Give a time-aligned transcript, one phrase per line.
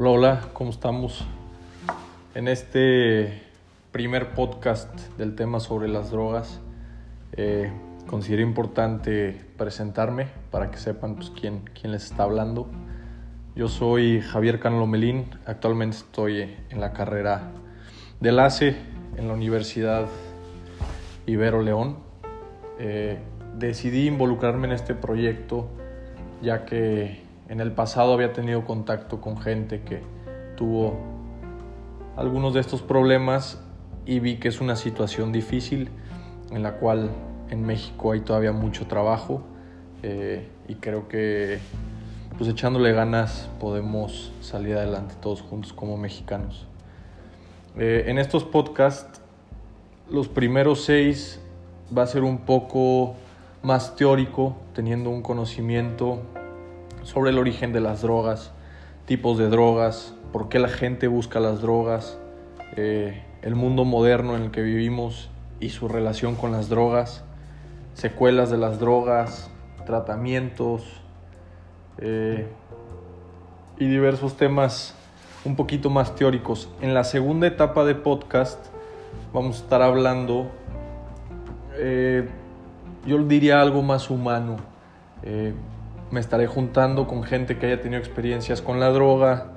[0.00, 1.26] Hola, hola, ¿cómo estamos?
[2.36, 3.42] En este
[3.90, 6.60] primer podcast del tema sobre las drogas,
[7.32, 7.72] eh,
[8.06, 12.68] considero importante presentarme para que sepan pues, quién, quién les está hablando.
[13.56, 17.50] Yo soy Javier Cano Melín, actualmente estoy en la carrera
[18.20, 18.76] de LACE
[19.16, 20.06] en la Universidad
[21.26, 21.96] Ibero León.
[22.78, 23.18] Eh,
[23.56, 25.68] decidí involucrarme en este proyecto
[26.40, 30.02] ya que en el pasado había tenido contacto con gente que
[30.56, 30.98] tuvo
[32.16, 33.60] algunos de estos problemas
[34.04, 35.88] y vi que es una situación difícil
[36.50, 37.10] en la cual
[37.50, 39.42] en México hay todavía mucho trabajo
[40.02, 41.58] eh, y creo que
[42.36, 46.66] pues echándole ganas podemos salir adelante todos juntos como mexicanos.
[47.76, 49.20] Eh, en estos podcasts,
[50.10, 51.40] los primeros seis
[51.96, 53.14] va a ser un poco
[53.62, 56.22] más teórico, teniendo un conocimiento
[57.02, 58.52] sobre el origen de las drogas,
[59.06, 62.18] tipos de drogas, por qué la gente busca las drogas,
[62.76, 67.24] eh, el mundo moderno en el que vivimos y su relación con las drogas,
[67.94, 69.50] secuelas de las drogas,
[69.86, 70.84] tratamientos
[71.98, 72.46] eh,
[73.78, 74.94] y diversos temas
[75.44, 76.68] un poquito más teóricos.
[76.80, 78.58] En la segunda etapa de podcast
[79.32, 80.50] vamos a estar hablando,
[81.76, 82.28] eh,
[83.06, 84.58] yo diría algo más humano
[86.10, 89.52] me estaré juntando con gente que haya tenido experiencias con la droga,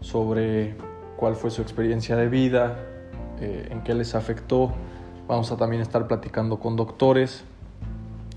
[0.00, 0.76] sobre
[1.16, 2.78] cuál fue su experiencia de vida,
[3.40, 4.72] eh, en qué les afectó.
[5.26, 7.44] Vamos a también estar platicando con doctores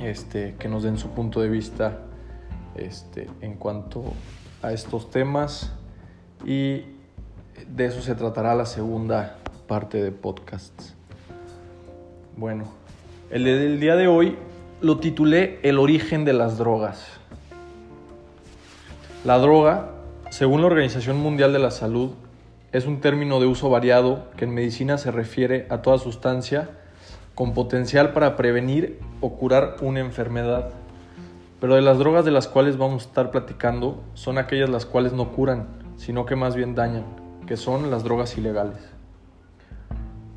[0.00, 2.00] este, que nos den su punto de vista
[2.74, 4.04] este, en cuanto
[4.62, 5.72] a estos temas
[6.44, 6.82] y
[7.66, 10.94] de eso se tratará la segunda parte de podcasts.
[12.36, 12.64] Bueno,
[13.30, 14.36] el día de hoy
[14.80, 17.20] lo titulé El origen de las drogas.
[19.24, 19.88] La droga,
[20.28, 22.10] según la Organización Mundial de la Salud,
[22.72, 26.68] es un término de uso variado que en medicina se refiere a toda sustancia
[27.34, 30.72] con potencial para prevenir o curar una enfermedad.
[31.58, 35.14] Pero de las drogas de las cuales vamos a estar platicando son aquellas las cuales
[35.14, 37.04] no curan, sino que más bien dañan,
[37.46, 38.76] que son las drogas ilegales.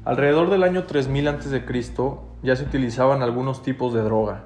[0.06, 1.62] Alrededor del año 3000 a.C.
[2.42, 4.46] ya se utilizaban algunos tipos de droga,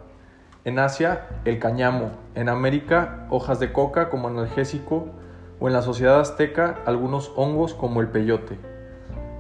[0.63, 2.11] en Asia, el cañamo.
[2.35, 5.07] En América, hojas de coca como analgésico.
[5.59, 8.57] O en la sociedad azteca, algunos hongos como el peyote.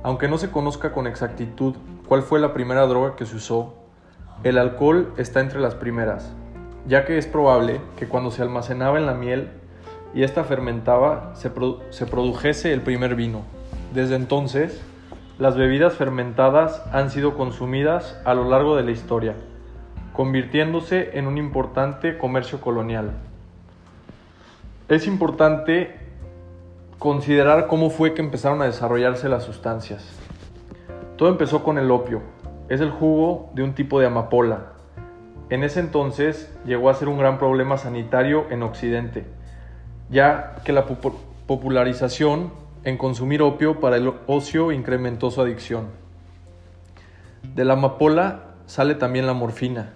[0.03, 1.75] Aunque no se conozca con exactitud
[2.07, 3.73] cuál fue la primera droga que se usó,
[4.43, 6.31] el alcohol está entre las primeras,
[6.87, 9.49] ya que es probable que cuando se almacenaba en la miel
[10.13, 11.51] y ésta fermentaba, se,
[11.89, 13.41] se produjese el primer vino.
[13.93, 14.81] Desde entonces,
[15.39, 19.35] las bebidas fermentadas han sido consumidas a lo largo de la historia
[20.13, 23.11] convirtiéndose en un importante comercio colonial.
[24.89, 25.95] Es importante
[26.99, 30.05] considerar cómo fue que empezaron a desarrollarse las sustancias.
[31.17, 32.21] Todo empezó con el opio.
[32.69, 34.73] Es el jugo de un tipo de amapola.
[35.49, 39.25] En ese entonces llegó a ser un gran problema sanitario en Occidente,
[40.09, 40.85] ya que la
[41.47, 42.51] popularización
[42.83, 45.87] en consumir opio para el ocio incrementó su adicción.
[47.55, 49.93] De la amapola sale también la morfina,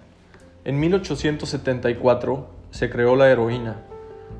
[0.66, 3.82] en 1874 se creó la heroína.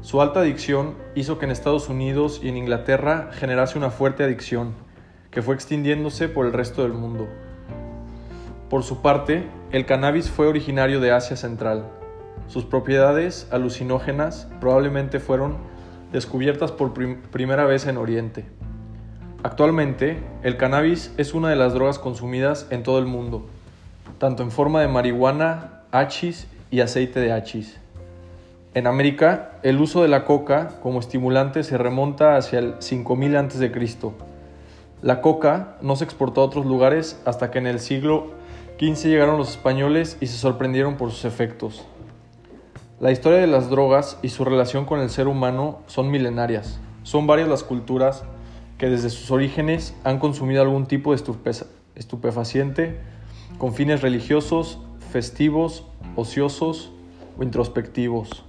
[0.00, 4.74] Su alta adicción hizo que en Estados Unidos y en Inglaterra generase una fuerte adicción,
[5.30, 7.28] que fue extendiéndose por el resto del mundo.
[8.68, 11.84] Por su parte, el cannabis fue originario de Asia Central.
[12.48, 15.58] Sus propiedades alucinógenas probablemente fueron
[16.10, 16.92] descubiertas por
[17.30, 18.46] primera vez en Oriente.
[19.44, 23.46] Actualmente, el cannabis es una de las drogas consumidas en todo el mundo,
[24.18, 27.78] tanto en forma de marihuana, hachís y aceite de hachís.
[28.74, 33.72] En América, el uso de la coca como estimulante se remonta hacia el 5000 a.C.
[35.02, 38.32] La coca no se exportó a otros lugares hasta que en el siglo
[38.78, 41.86] XV llegaron los españoles y se sorprendieron por sus efectos.
[43.00, 46.78] La historia de las drogas y su relación con el ser humano son milenarias.
[47.02, 48.24] Son varias las culturas
[48.78, 51.22] que desde sus orígenes han consumido algún tipo de
[51.94, 52.98] estupefaciente
[53.58, 54.80] con fines religiosos,
[55.10, 55.84] festivos,
[56.16, 56.92] ociosos
[57.38, 58.44] o introspectivos.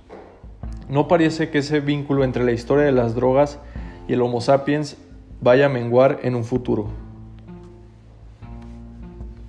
[0.89, 3.59] No parece que ese vínculo entre la historia de las drogas
[4.07, 4.98] y el Homo sapiens
[5.42, 6.88] vaya a menguar en un futuro.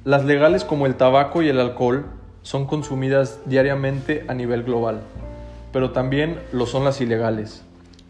[0.05, 2.07] Las legales como el tabaco y el alcohol
[2.43, 5.03] son consumidas diariamente a nivel global,
[5.73, 7.63] pero también lo son las ilegales.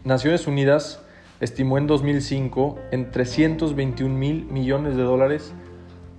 [0.05, 1.01] Naciones Unidas
[1.41, 5.53] estimó en 2005 en 321 mil millones de dólares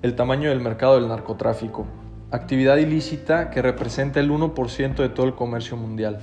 [0.02, 1.86] el tamaño del mercado del narcotráfico,
[2.30, 6.20] actividad ilícita que representa el 1% de todo el comercio mundial.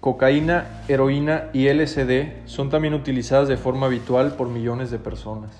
[0.00, 5.50] cocaína, heroína y LSD son también utilizadas de forma habitual por millones de personas.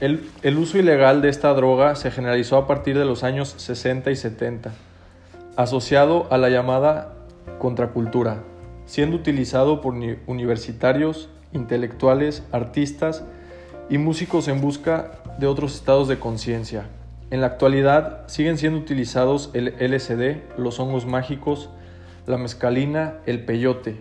[0.00, 4.10] El, el, uso ilegal de esta droga se generalizó a partir de los años 60
[4.10, 4.72] y 70,
[5.56, 7.14] asociado a la llamada
[7.58, 8.42] contracultura,
[8.86, 9.94] siendo utilizado por
[10.26, 13.24] universitarios, intelectuales, artistas
[13.88, 16.86] y músicos en busca de otros estados de conciencia.
[17.30, 21.70] En la actualidad siguen siendo utilizados el LSD, los hongos mágicos,
[22.26, 24.00] la mescalina, el peyote,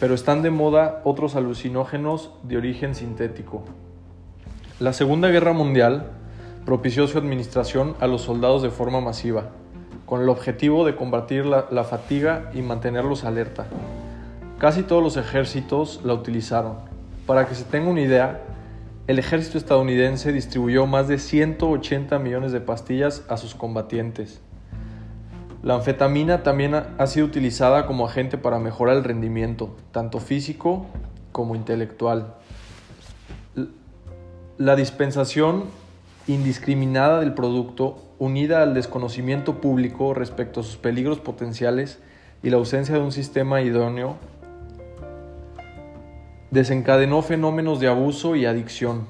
[0.00, 3.64] pero están de moda otros alucinógenos de origen sintético.
[4.80, 6.06] La Segunda Guerra Mundial
[6.64, 9.50] propició su administración a los soldados de forma masiva,
[10.06, 13.66] con el objetivo de combatir la, fatiga y mantenerlos alerta.
[14.58, 16.76] Casi todos los ejércitos la utilizaron.
[17.26, 18.40] Para que se tenga una idea,
[19.08, 24.42] el ejército estadounidense distribuyó más de 180 millones de pastillas a sus combatientes.
[25.62, 30.84] La anfetamina también ha sido utilizada como agente para mejorar el rendimiento, tanto físico
[31.32, 32.34] como intelectual.
[34.58, 35.64] La dispensación
[36.26, 41.98] indiscriminada del producto, unida al desconocimiento público respecto a sus peligros potenciales
[42.42, 44.18] y la ausencia de un sistema idóneo,
[46.50, 49.06] desencadenó fenómenos de abuso y adicción.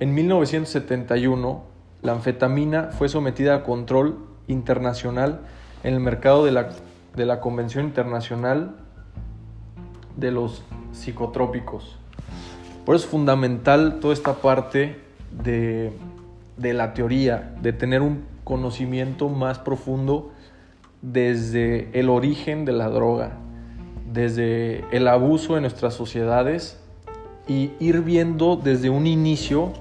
[0.00, 1.62] En 1971,
[2.02, 4.18] la anfetamina fue sometida a control
[4.48, 5.40] internacional
[5.82, 6.70] en el mercado de la,
[7.14, 8.76] de la Convención Internacional
[10.16, 11.98] de los Psicotrópicos.
[12.84, 15.00] Por eso es fundamental toda esta parte
[15.42, 15.92] de,
[16.56, 20.32] de la teoría, de tener un conocimiento más profundo
[21.00, 23.38] desde el origen de la droga,
[24.14, 26.78] desde el abuso en nuestras sociedades
[27.48, 29.72] y ir viendo desde un inicio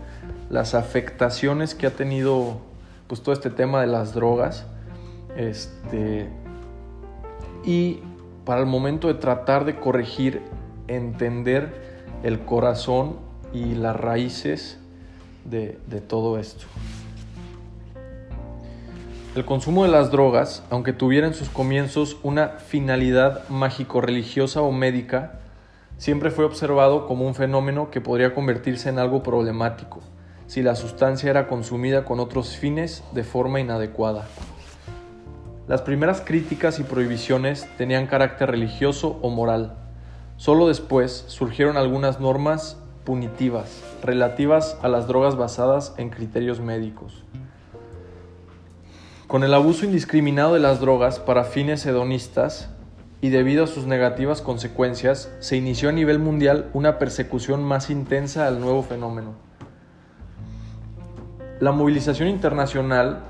[0.49, 2.57] las afectaciones que ha tenido
[3.07, 4.65] pues todo este tema de las drogas
[5.37, 6.29] este
[7.63, 7.99] y
[8.43, 10.41] para el momento de tratar de corregir
[10.87, 11.71] entender
[12.23, 13.17] el corazón
[13.53, 14.79] y las raíces
[15.45, 16.65] de, de todo esto
[19.35, 25.39] el consumo de las drogas, aunque tuviera en sus comienzos una finalidad mágico-religiosa o médica,
[25.97, 30.01] siempre fue observado como un fenómeno que podría convertirse en algo problemático
[30.45, 34.27] si la sustancia era consumida con otros fines de forma inadecuada.
[35.67, 39.77] Las primeras críticas y prohibiciones tenían carácter religioso o moral.
[40.37, 47.23] Solo después surgieron algunas normas punitivas relativas a las drogas basadas en criterios médicos.
[49.33, 52.69] Con el abuso indiscriminado de las drogas para fines hedonistas
[53.19, 58.45] y debido a sus negativas consecuencias, se inició a nivel mundial una persecución más intensa
[58.45, 59.33] al nuevo fenómeno.
[61.59, 63.23] La movilización internacional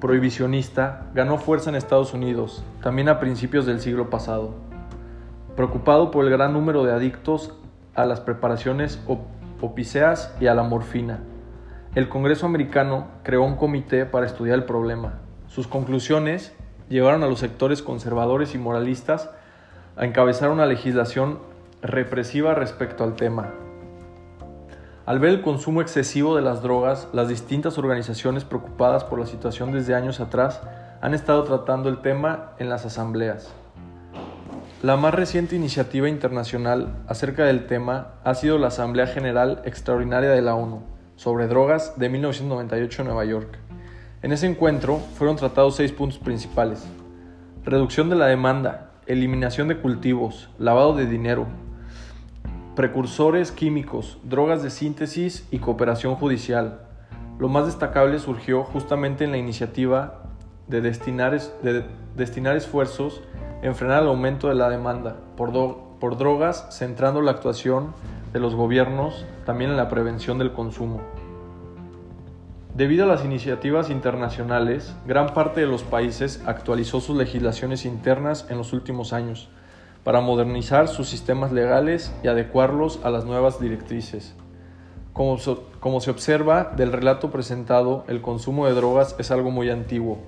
[0.00, 4.54] prohibicionista ganó fuerza en Estados Unidos, también a principios del siglo pasado.
[5.56, 7.52] Preocupado por el gran número de adictos
[7.94, 8.98] a las preparaciones
[9.60, 11.18] opíceas y a la morfina,
[11.94, 15.14] el Congreso americano creó un comité para estudiar el problema.
[15.46, 16.52] Sus conclusiones
[16.88, 19.30] llevaron a los sectores conservadores y moralistas
[19.96, 21.38] a encabezar una legislación
[21.80, 23.54] represiva respecto al tema.
[25.06, 29.72] Al ver el consumo excesivo de las drogas, las distintas organizaciones preocupadas por la situación
[29.72, 30.60] desde años atrás
[31.00, 33.50] han estado tratando el tema en las asambleas.
[34.82, 40.42] La más reciente iniciativa internacional acerca del tema ha sido la Asamblea General Extraordinaria de
[40.42, 40.82] la ONU,
[41.18, 43.58] sobre drogas de 1998 en Nueva York.
[44.22, 46.86] En ese encuentro fueron tratados seis puntos principales.
[47.64, 51.46] Reducción de la demanda, eliminación de cultivos, lavado de dinero,
[52.76, 56.82] precursores químicos, drogas de síntesis y cooperación judicial.
[57.40, 60.22] Lo más destacable surgió justamente en la iniciativa
[60.68, 61.84] de destinar, de
[62.14, 63.22] destinar esfuerzos
[63.62, 65.50] en frenar el aumento de la demanda por,
[65.98, 67.92] por drogas, centrando la actuación
[68.32, 71.00] de los gobiernos también en la prevención del consumo.
[72.74, 78.58] Debido a las iniciativas internacionales, gran parte de los países actualizó sus legislaciones internas en
[78.58, 79.48] los últimos años
[80.04, 84.34] para modernizar sus sistemas legales y adecuarlos a las nuevas directrices.
[85.14, 90.18] Como, se observa del relato presentado, el consumo de drogas es algo muy antiguo.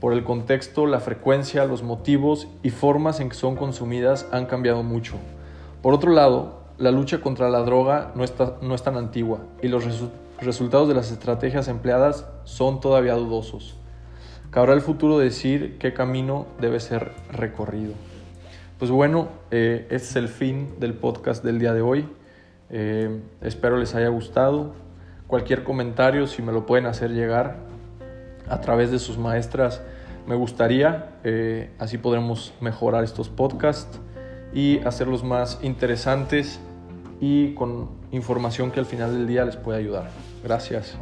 [0.00, 4.82] Por el contexto, la frecuencia, los motivos y formas en que son consumidas han cambiado
[4.82, 5.18] mucho.
[5.82, 9.68] Por otro lado, la lucha contra la droga no, está, no es tan antigua y
[9.68, 9.84] los
[10.40, 13.76] resultados de las estrategias empleadas son todavía dudosos.
[14.50, 17.92] Cabrá el futuro decir qué camino debe ser recorrido.
[18.78, 22.08] Pues bueno, eh, este es el fin del podcast del día de hoy.
[22.70, 24.72] Eh, espero les haya gustado.
[25.26, 27.58] Cualquier comentario, si me lo pueden hacer llegar
[28.48, 29.82] a través de sus maestras,
[30.26, 34.00] me gustaría, eh, así podremos mejorar estos podcasts
[34.54, 36.58] y hacerlos más interesantes
[37.20, 40.10] y con información que al final del día les pueda ayudar.
[40.42, 40.96] Gracias.